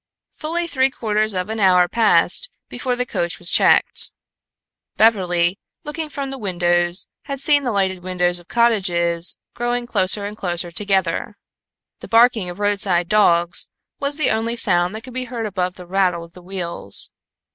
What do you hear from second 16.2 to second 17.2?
of the wheels.